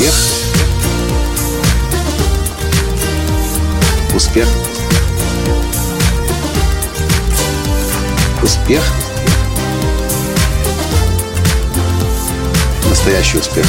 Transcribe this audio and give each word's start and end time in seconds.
Успех. 0.00 0.14
Успех. 4.14 4.48
Успех. 8.42 8.82
Настоящий 12.88 13.36
успех. 13.36 13.66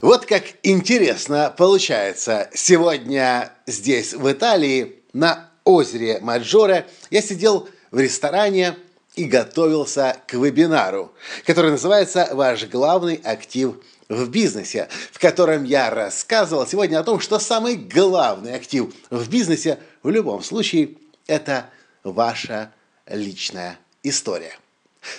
Вот 0.00 0.26
как 0.26 0.42
интересно 0.64 1.54
получается. 1.56 2.50
Сегодня 2.52 3.52
здесь, 3.68 4.14
в 4.14 4.32
Италии, 4.32 4.96
на 5.12 5.48
озере 5.62 6.18
Маджоре, 6.20 6.88
я 7.10 7.22
сидел 7.22 7.68
в 7.92 8.00
ресторане 8.00 8.74
и 9.14 9.24
готовился 9.24 10.16
к 10.26 10.34
вебинару, 10.34 11.12
который 11.44 11.70
называется 11.70 12.28
«Ваш 12.32 12.64
главный 12.64 13.16
актив 13.16 13.74
в 14.08 14.28
бизнесе», 14.28 14.88
в 15.12 15.18
котором 15.18 15.64
я 15.64 15.90
рассказывал 15.90 16.66
сегодня 16.66 16.98
о 16.98 17.04
том, 17.04 17.20
что 17.20 17.38
самый 17.38 17.76
главный 17.76 18.54
актив 18.54 18.92
в 19.10 19.28
бизнесе 19.28 19.78
в 20.02 20.08
любом 20.08 20.42
случае– 20.42 20.96
это 21.26 21.68
ваша 22.04 22.72
личная 23.06 23.78
история. 24.02 24.56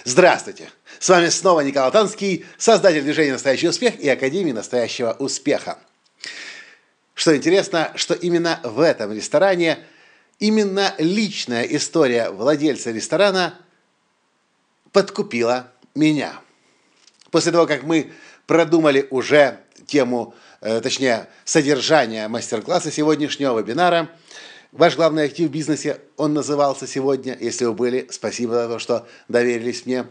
Здравствуйте! 0.06 0.70
С 1.00 1.10
вами 1.10 1.30
снова 1.30 1.62
Николай 1.62 1.92
Танский, 1.92 2.46
создатель 2.58 3.02
движения 3.04 3.34
«Настоящий 3.34 3.68
успех» 3.68 4.00
и 4.00 4.10
Академии 4.10 4.52
«Настоящего 4.52 5.16
успеха». 5.20 5.78
Что 7.14 7.36
интересно, 7.36 7.92
что 7.96 8.16
именно 8.16 8.60
в 8.64 8.80
этом 8.80 9.14
ресторане 9.14 9.80
именно 10.40 10.96
личная 10.98 11.64
история 11.64 12.30
владельца 12.32 12.92
ресторана 12.92 13.60
подкупила 14.94 15.68
меня. 15.96 16.40
После 17.32 17.52
того, 17.52 17.68
как 17.68 17.84
мы 17.84 18.12
продумали 18.48 19.08
уже 19.10 19.60
тему, 19.86 20.34
э, 20.62 20.80
точнее, 20.80 21.28
содержание 21.44 22.28
мастер-класса 22.30 22.92
сегодняшнего 22.92 23.60
вебинара, 23.60 24.10
Ваш 24.74 24.96
главный 24.96 25.26
актив 25.26 25.50
в 25.50 25.52
бизнесе, 25.52 26.00
он 26.18 26.34
назывался 26.34 26.88
сегодня. 26.88 27.38
Если 27.40 27.64
вы 27.66 27.74
были, 27.74 28.08
спасибо 28.10 28.54
за 28.54 28.68
то, 28.68 28.80
что 28.80 29.08
доверились 29.28 29.86
мне. 29.86 30.08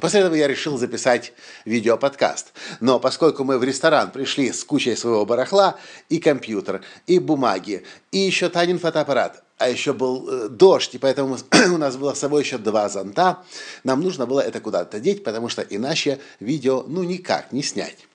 После 0.00 0.20
этого 0.20 0.34
я 0.34 0.48
решил 0.48 0.78
записать 0.78 1.32
видеоподкаст. 1.64 2.52
Но 2.80 2.98
поскольку 2.98 3.44
мы 3.44 3.58
в 3.58 3.64
ресторан 3.64 4.10
пришли 4.10 4.50
с 4.50 4.64
кучей 4.64 4.96
своего 4.96 5.26
барахла, 5.26 5.76
и 6.08 6.18
компьютер, 6.18 6.82
и 7.06 7.18
бумаги, 7.18 7.84
и 8.10 8.18
еще 8.18 8.48
Танин 8.48 8.78
фотоаппарат, 8.78 9.44
а 9.58 9.68
еще 9.68 9.92
был 9.92 10.28
э, 10.28 10.48
дождь, 10.48 10.94
и 10.94 10.98
поэтому 10.98 11.36
у 11.72 11.76
нас 11.76 11.96
было 11.96 12.14
с 12.14 12.18
собой 12.18 12.42
еще 12.42 12.58
два 12.58 12.88
зонта. 12.88 13.44
Нам 13.84 14.00
нужно 14.00 14.26
было 14.26 14.40
это 14.40 14.60
куда-то 14.60 14.98
деть, 14.98 15.22
потому 15.24 15.48
что 15.48 15.62
иначе 15.62 16.18
видео 16.40 16.84
ну 16.86 17.02
никак 17.02 17.52
не 17.52 17.62
снять. 17.62 18.08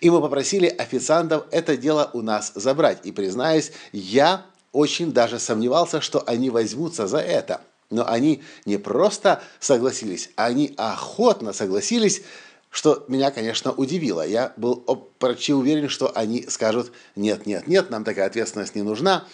И 0.00 0.10
мы 0.10 0.20
попросили 0.20 0.68
официантов 0.68 1.44
это 1.50 1.76
дело 1.76 2.08
у 2.12 2.22
нас 2.22 2.52
забрать. 2.54 3.00
И 3.04 3.10
признаюсь, 3.10 3.72
я 3.92 4.46
очень 4.72 5.12
даже 5.12 5.38
сомневался, 5.40 6.00
что 6.00 6.22
они 6.26 6.50
возьмутся 6.50 7.06
за 7.06 7.18
это. 7.18 7.60
Но 7.90 8.06
они 8.08 8.42
не 8.64 8.78
просто 8.78 9.42
согласились, 9.60 10.30
они 10.36 10.74
охотно 10.76 11.52
согласились, 11.52 12.22
что 12.70 13.04
меня, 13.08 13.30
конечно, 13.30 13.72
удивило. 13.72 14.26
Я 14.26 14.52
был 14.56 14.76
почти 15.18 15.54
уверен, 15.54 15.88
что 15.88 16.12
они 16.14 16.46
скажут, 16.48 16.92
нет, 17.14 17.46
нет, 17.46 17.66
нет, 17.68 17.90
нам 17.90 18.04
такая 18.04 18.26
ответственность 18.26 18.74
не 18.74 18.82
нужна 18.82 19.24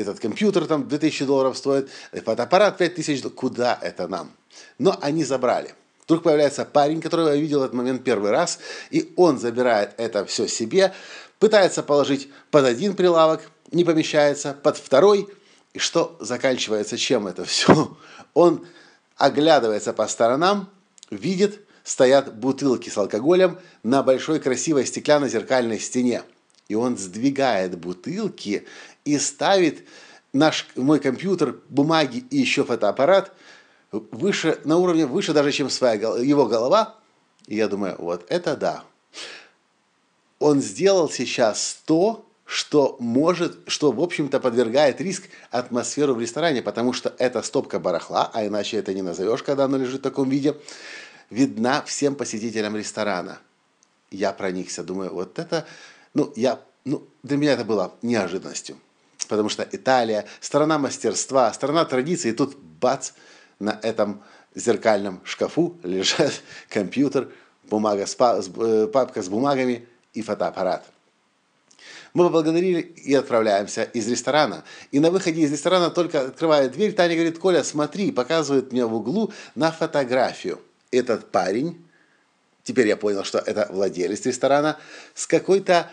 этот 0.00 0.20
компьютер 0.20 0.66
там 0.66 0.88
2000 0.88 1.24
долларов 1.24 1.56
стоит, 1.56 1.88
фотоаппарат 2.12 2.78
5000 2.78 3.22
долларов, 3.22 3.38
куда 3.38 3.78
это 3.80 4.08
нам? 4.08 4.32
Но 4.78 4.96
они 5.00 5.24
забрали. 5.24 5.74
Вдруг 6.04 6.22
появляется 6.22 6.64
парень, 6.64 7.00
которого 7.00 7.30
я 7.30 7.36
видел 7.36 7.62
этот 7.62 7.74
момент 7.74 8.04
первый 8.04 8.30
раз, 8.30 8.58
и 8.90 9.12
он 9.16 9.38
забирает 9.38 9.94
это 9.96 10.24
все 10.26 10.46
себе, 10.46 10.92
пытается 11.38 11.82
положить 11.82 12.28
под 12.50 12.66
один 12.66 12.94
прилавок, 12.94 13.40
не 13.72 13.84
помещается, 13.84 14.52
под 14.52 14.76
второй, 14.76 15.28
и 15.74 15.78
что 15.80 16.16
заканчивается 16.20 16.96
чем 16.96 17.26
это 17.26 17.44
все? 17.44 17.96
Он 18.34 18.66
оглядывается 19.16 19.92
по 19.92 20.06
сторонам, 20.06 20.70
видит, 21.10 21.60
стоят 21.82 22.34
бутылки 22.34 22.88
с 22.88 22.96
алкоголем 22.96 23.58
на 23.82 24.02
большой 24.02 24.40
красивой 24.40 24.86
стеклянно-зеркальной 24.86 25.78
стене. 25.78 26.22
И 26.66 26.74
он 26.74 26.96
сдвигает 26.96 27.76
бутылки 27.76 28.66
и 29.04 29.18
ставит 29.18 29.86
наш, 30.32 30.66
мой 30.76 30.98
компьютер, 30.98 31.60
бумаги 31.68 32.24
и 32.30 32.38
еще 32.38 32.64
фотоаппарат 32.64 33.34
выше, 33.92 34.58
на 34.64 34.78
уровне 34.78 35.04
выше 35.04 35.34
даже, 35.34 35.52
чем 35.52 35.68
своя, 35.68 36.16
его 36.16 36.46
голова. 36.46 36.96
И 37.46 37.56
я 37.56 37.68
думаю, 37.68 37.96
вот 37.98 38.24
это 38.28 38.56
да. 38.56 38.84
Он 40.38 40.62
сделал 40.62 41.10
сейчас 41.10 41.82
то, 41.84 42.24
что 42.44 42.96
может, 43.00 43.58
что, 43.66 43.92
в 43.92 44.00
общем-то, 44.00 44.40
подвергает 44.40 45.00
риск 45.00 45.24
атмосферу 45.50 46.14
в 46.14 46.20
ресторане, 46.20 46.62
потому 46.62 46.92
что 46.92 47.14
это 47.18 47.42
стопка 47.42 47.78
барахла, 47.78 48.30
а 48.32 48.46
иначе 48.46 48.76
это 48.76 48.92
не 48.92 49.02
назовешь, 49.02 49.42
когда 49.42 49.64
оно 49.64 49.78
лежит 49.78 50.00
в 50.00 50.02
таком 50.02 50.28
виде, 50.28 50.56
видна 51.30 51.82
всем 51.82 52.14
посетителям 52.14 52.76
ресторана. 52.76 53.38
Я 54.10 54.32
проникся, 54.32 54.84
думаю, 54.84 55.12
вот 55.12 55.38
это, 55.38 55.66
ну, 56.12 56.32
я, 56.36 56.60
ну, 56.84 57.06
для 57.22 57.36
меня 57.36 57.52
это 57.52 57.64
было 57.64 57.94
неожиданностью 58.02 58.76
потому 59.28 59.48
что 59.48 59.66
Италия– 59.70 60.26
страна 60.40 60.78
мастерства, 60.78 61.52
страна 61.52 61.84
традиций, 61.84 62.30
и 62.30 62.34
тут 62.34 62.56
бац, 62.56 63.12
на 63.58 63.78
этом 63.82 64.22
зеркальном 64.54 65.20
шкафу 65.24 65.78
лежат 65.82 66.42
компьютер, 66.68 67.30
бумага 67.64 68.06
с, 68.06 68.16
э, 68.18 68.86
папка 68.92 69.22
с 69.22 69.28
бумагами 69.28 69.88
и 70.12 70.22
фотоаппарат. 70.22 70.84
Мы 72.12 72.24
поблагодарили 72.24 72.80
и 72.80 73.14
отправляемся 73.14 73.82
из 73.82 74.08
ресторана. 74.08 74.64
И 74.92 75.00
на 75.00 75.10
выходе 75.10 75.42
из 75.42 75.52
ресторана 75.52 75.90
только 75.90 76.22
открывает 76.22 76.72
дверь, 76.72 76.92
Таня 76.92 77.14
говорит, 77.14 77.38
Коля, 77.38 77.64
смотри, 77.64 78.12
показывает 78.12 78.72
мне 78.72 78.86
в 78.86 78.94
углу 78.94 79.32
на 79.54 79.72
фотографию. 79.72 80.60
Этот 80.90 81.30
парень, 81.30 81.84
теперь 82.62 82.86
я 82.86 82.96
понял, 82.96 83.24
что 83.24 83.38
это 83.38 83.68
владелец 83.70 84.24
ресторана, 84.26 84.78
с 85.14 85.26
какой-то 85.26 85.90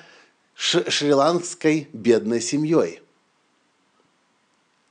шри-ланкской 0.53 1.89
бедной 1.91 2.41
семьей. 2.41 3.01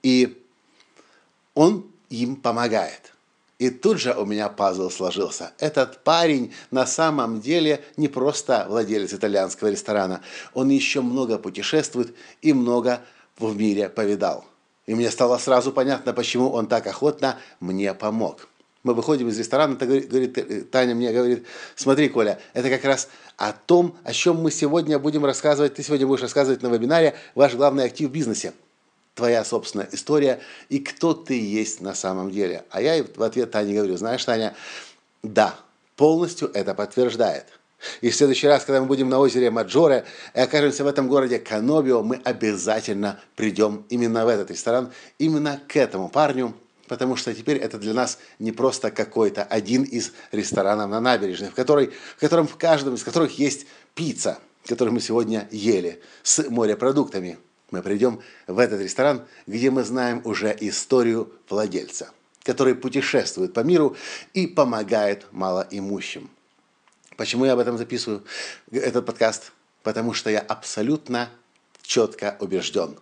И 0.02 0.42
он 1.54 1.90
им 2.08 2.36
помогает. 2.36 3.12
И 3.60 3.68
тут 3.68 4.00
же 4.00 4.14
у 4.14 4.24
меня 4.24 4.48
пазл 4.48 4.88
сложился. 4.88 5.52
Этот 5.58 6.02
парень 6.02 6.54
на 6.70 6.86
самом 6.86 7.42
деле 7.42 7.84
не 7.98 8.08
просто 8.08 8.64
владелец 8.66 9.12
итальянского 9.12 9.68
ресторана. 9.68 10.22
Он 10.54 10.70
еще 10.70 11.02
много 11.02 11.36
путешествует 11.38 12.14
и 12.40 12.54
много 12.54 13.02
в 13.38 13.54
мире 13.54 13.90
повидал. 13.90 14.46
И 14.86 14.94
мне 14.94 15.10
стало 15.10 15.36
сразу 15.36 15.72
понятно, 15.72 16.14
почему 16.14 16.48
он 16.50 16.68
так 16.68 16.86
охотно 16.86 17.38
мне 17.60 17.92
помог. 17.92 18.48
Мы 18.82 18.94
выходим 18.94 19.28
из 19.28 19.38
ресторана, 19.38 19.76
говорит, 19.76 20.70
Таня 20.70 20.94
мне 20.94 21.12
говорит, 21.12 21.44
смотри, 21.76 22.08
Коля, 22.08 22.40
это 22.54 22.70
как 22.70 22.82
раз 22.86 23.08
о 23.36 23.52
том, 23.52 23.94
о 24.04 24.14
чем 24.14 24.36
мы 24.36 24.50
сегодня 24.50 24.98
будем 24.98 25.26
рассказывать, 25.26 25.74
ты 25.74 25.82
сегодня 25.82 26.06
будешь 26.06 26.22
рассказывать 26.22 26.62
на 26.62 26.68
вебинаре 26.68 27.14
«Ваш 27.34 27.54
главный 27.56 27.84
актив 27.84 28.08
в 28.08 28.12
бизнесе» 28.12 28.54
твоя 29.20 29.44
собственная 29.44 29.86
история 29.92 30.40
и 30.70 30.78
кто 30.78 31.12
ты 31.12 31.38
есть 31.38 31.82
на 31.82 31.94
самом 31.94 32.30
деле. 32.30 32.64
А 32.70 32.80
я 32.80 33.04
в 33.04 33.22
ответ 33.22 33.50
Тане 33.50 33.74
говорю, 33.74 33.98
знаешь, 33.98 34.24
Таня, 34.24 34.54
да, 35.22 35.54
полностью 35.96 36.50
это 36.54 36.72
подтверждает. 36.72 37.44
И 38.00 38.08
в 38.08 38.16
следующий 38.16 38.46
раз, 38.46 38.64
когда 38.64 38.80
мы 38.80 38.86
будем 38.86 39.10
на 39.10 39.18
озере 39.18 39.50
Маджоре 39.50 40.06
и 40.34 40.40
окажемся 40.40 40.84
в 40.84 40.86
этом 40.86 41.06
городе 41.06 41.38
Канобио, 41.38 42.02
мы 42.02 42.16
обязательно 42.24 43.20
придем 43.36 43.84
именно 43.90 44.24
в 44.24 44.28
этот 44.28 44.50
ресторан, 44.50 44.90
именно 45.18 45.60
к 45.68 45.76
этому 45.76 46.08
парню, 46.08 46.54
потому 46.88 47.16
что 47.16 47.34
теперь 47.34 47.58
это 47.58 47.76
для 47.76 47.92
нас 47.92 48.18
не 48.38 48.52
просто 48.52 48.90
какой-то 48.90 49.44
один 49.44 49.82
из 49.82 50.12
ресторанов 50.32 50.88
на 50.88 51.00
набережной, 51.00 51.50
в, 51.50 51.54
которой, 51.54 51.92
в 52.16 52.20
котором 52.20 52.46
в 52.46 52.56
каждом 52.56 52.94
из 52.94 53.04
которых 53.04 53.38
есть 53.38 53.66
пицца, 53.94 54.38
которую 54.66 54.94
мы 54.94 55.00
сегодня 55.00 55.46
ели, 55.50 56.00
с 56.22 56.48
морепродуктами– 56.48 57.36
мы 57.70 57.82
придем 57.82 58.20
в 58.46 58.58
этот 58.58 58.80
ресторан, 58.80 59.26
где 59.46 59.70
мы 59.70 59.84
знаем 59.84 60.22
уже 60.24 60.56
историю 60.60 61.32
владельца, 61.48 62.10
который 62.42 62.74
путешествует 62.74 63.52
по 63.52 63.60
миру 63.60 63.96
и 64.34 64.46
помогает 64.46 65.26
малоимущим. 65.30 66.30
Почему 67.16 67.44
я 67.44 67.52
об 67.52 67.58
этом 67.58 67.76
записываю 67.78 68.24
этот 68.70 69.06
подкаст? 69.06 69.52
Потому 69.82 70.14
что 70.14 70.30
я 70.30 70.40
абсолютно 70.40 71.30
четко 71.82 72.36
убежден. 72.40 72.96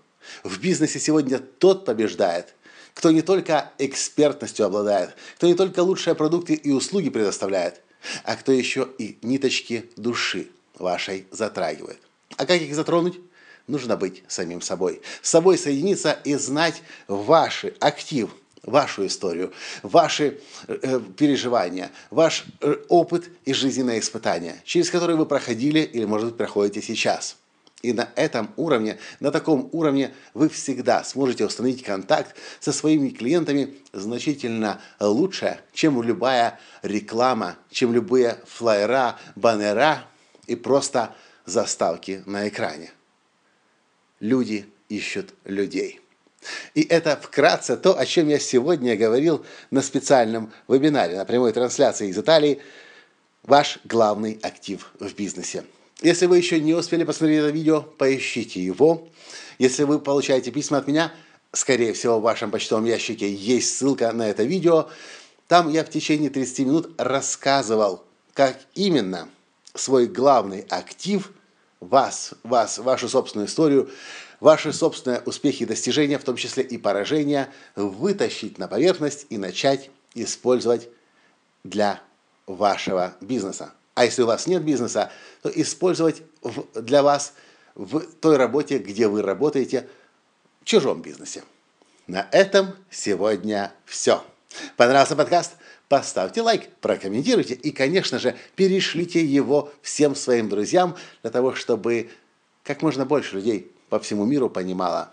В 0.45 0.61
бизнесе 0.61 0.99
сегодня 0.99 1.39
тот 1.39 1.85
побеждает, 1.85 2.55
кто 2.95 3.11
не 3.11 3.23
только 3.23 3.71
экспертностью 3.79 4.67
обладает, 4.67 5.15
кто 5.37 5.47
не 5.47 5.55
только 5.55 5.81
лучшие 5.81 6.15
продукты 6.15 6.55
и 6.55 6.71
услуги 6.71 7.11
предоставляет, 7.11 7.81
а 8.25 8.37
кто 8.37 8.53
еще 8.53 8.89
и 8.99 9.19
ниточки 9.23 9.91
души 9.97 10.49
вашей 10.75 11.27
затрагивает. 11.31 12.01
А 12.37 12.47
как 12.47 12.61
их 12.61 12.75
затронуть? 12.75 13.19
Нужно 13.69 13.97
быть 13.97 14.25
самим 14.27 14.61
собой. 14.61 15.01
С 15.23 15.31
собой 15.31 15.57
соединиться 15.59 16.19
и 16.25 16.35
знать 16.35 16.83
ваши 17.07 17.75
актив, 17.79 18.31
вашу 18.63 19.07
историю, 19.07 19.53
ваши 19.83 20.41
э, 20.67 21.01
переживания, 21.17 21.91
ваш 22.11 22.45
э, 22.61 22.77
опыт 22.89 23.31
и 23.45 23.53
жизненные 23.53 24.01
испытания, 24.01 24.61
через 24.65 24.91
которые 24.91 25.17
вы 25.17 25.27
проходили 25.27 25.81
или, 25.81 26.05
может 26.05 26.29
быть, 26.29 26.37
проходите 26.37 26.83
сейчас. 26.83 27.37
И 27.81 27.93
на 27.93 28.09
этом 28.17 28.53
уровне, 28.57 28.99
на 29.21 29.31
таком 29.31 29.69
уровне 29.71 30.13
вы 30.35 30.49
всегда 30.49 31.05
сможете 31.05 31.47
установить 31.47 31.85
контакт 31.85 32.35
со 32.59 32.73
своими 32.73 33.11
клиентами 33.11 33.77
значительно 33.93 34.81
лучше, 34.99 35.61
чем 35.73 36.03
любая 36.03 36.59
реклама, 36.83 37.57
чем 37.71 37.93
любые 37.93 38.39
флайера, 38.47 39.17
баннера 39.37 40.05
и 40.49 40.57
просто 40.57 41.15
заставки 41.47 42.25
на 42.27 42.49
экране. 42.49 42.91
Люди 44.21 44.67
ищут 44.89 45.35
людей. 45.45 46.01
И 46.75 46.83
это 46.83 47.17
вкратце 47.17 47.77
то, 47.77 47.99
о 47.99 48.07
чем 48.07 48.29
я 48.29 48.39
сегодня 48.39 48.97
говорил 48.97 49.45
на 49.71 49.83
специальном 49.83 50.53
вебинаре, 50.69 51.17
на 51.17 51.25
прямой 51.25 51.53
трансляции 51.53 52.09
из 52.09 52.19
Италии 52.19 52.61
«Ваш 53.43 53.81
главный 53.85 54.39
актив 54.43 54.91
в 55.01 55.15
бизнесе». 55.15 55.65
Если 56.01 56.27
вы 56.27 56.39
еще 56.39 56.61
не 56.61 56.75
успели 56.75 57.03
посмотреть 57.03 57.41
это 57.41 57.51
видео, 57.51 57.83
поищите 57.83 58.63
его. 58.63 59.09
Если 59.59 59.83
вы 59.83 59.99
получаете 59.99 60.53
письма 60.53 60.79
от 60.79 60.87
меня, 60.87 61.13
скорее 61.53 61.93
всего, 61.93 62.21
в 62.21 62.23
вашем 62.23 62.53
почтовом 62.53 62.85
ящике 62.85 63.33
есть 63.33 63.77
ссылка 63.77 64.13
на 64.13 64.29
это 64.29 64.45
видео. 64.45 64.89
Там 65.49 65.69
я 65.69 65.85
в 65.85 65.91
течение 65.91 66.31
30 66.31 66.59
минут 66.61 66.91
рассказывал, 66.99 68.05
как 68.33 68.57
именно 68.75 69.29
свой 69.75 70.07
главный 70.07 70.65
актив, 70.69 71.33
вас, 71.81 72.35
вас, 72.43 72.79
вашу 72.79 73.09
собственную 73.09 73.49
историю, 73.49 73.91
ваши 74.41 74.73
собственные 74.73 75.21
успехи 75.21 75.63
и 75.63 75.67
достижения, 75.67 76.19
в 76.19 76.25
том 76.25 76.37
числе 76.37 76.63
и 76.63 76.79
поражения, 76.79 77.49
вытащить 77.77 78.59
на 78.59 78.69
поверхность 78.69 79.27
и 79.31 79.39
начать 79.39 79.91
использовать 80.15 80.89
для 81.65 82.01
вашего 82.47 83.15
бизнеса. 83.21 83.73
А 83.95 84.05
если 84.05 84.23
у 84.23 84.27
вас 84.27 84.47
нет 84.47 84.63
бизнеса, 84.63 85.11
то 85.43 85.51
использовать 85.51 86.23
для 86.75 87.03
вас 87.03 87.35
в 87.75 88.01
той 88.21 88.37
работе, 88.37 88.79
где 88.79 89.09
вы 89.09 89.23
работаете, 89.23 89.89
в 90.63 90.65
чужом 90.65 91.03
бизнесе. 91.03 91.43
На 92.07 92.29
этом 92.33 92.75
сегодня 92.91 93.73
все. 93.85 94.23
Понравился 94.77 95.17
подкаст? 95.17 95.53
Поставьте 95.89 96.43
лайк, 96.43 96.69
прокомментируйте 96.81 97.55
и, 97.55 97.71
конечно 97.71 98.19
же, 98.19 98.37
перешлите 98.57 99.25
его 99.25 99.73
всем 99.81 100.15
своим 100.15 100.51
друзьям 100.51 100.97
для 101.23 101.31
того, 101.31 101.55
чтобы 101.55 102.11
как 102.63 102.83
можно 102.83 103.07
больше 103.07 103.37
людей 103.37 103.73
по 103.89 103.99
всему 103.99 104.27
миру 104.27 104.51
понимало, 104.51 105.11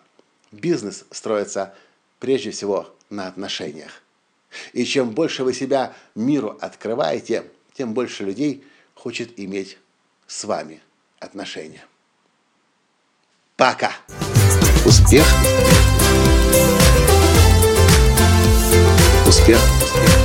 бизнес 0.52 1.06
строится 1.12 1.74
прежде 2.20 2.52
всего 2.52 2.94
на 3.10 3.28
отношениях. 3.28 4.02
И 4.74 4.84
чем 4.84 5.12
больше 5.12 5.46
вы 5.46 5.54
себя 5.54 5.94
миру 6.14 6.58
открываете, 6.60 7.46
тем 7.74 7.94
больше 7.94 8.24
людей 8.24 8.64
хочет 8.94 9.40
иметь 9.40 9.78
с 10.28 10.44
вами 10.44 10.82
отношения. 11.20 11.86
Пока! 13.56 13.94
Успех! 14.86 15.26
Успех! 19.26 20.25